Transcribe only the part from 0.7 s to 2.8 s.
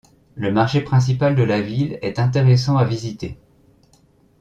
principal de la ville est intéressant